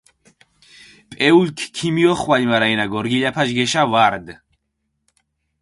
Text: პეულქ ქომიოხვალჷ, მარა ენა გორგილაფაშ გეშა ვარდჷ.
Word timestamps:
პეულქ 1.11 1.59
ქომიოხვალჷ, 1.75 2.45
მარა 2.49 2.67
ენა 2.73 2.85
გორგილაფაშ 2.93 3.49
გეშა 3.57 3.81
ვარდჷ. 3.91 4.33